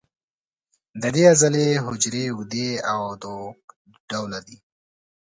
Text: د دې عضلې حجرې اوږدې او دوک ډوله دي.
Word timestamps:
د 1.01 1.03
دې 1.15 1.23
عضلې 1.31 1.67
حجرې 1.85 2.23
اوږدې 2.29 2.69
او 2.91 3.01
دوک 3.21 3.59
ډوله 4.09 4.39
دي. 4.47 4.57